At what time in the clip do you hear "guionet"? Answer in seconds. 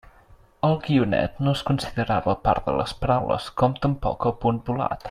0.87-1.37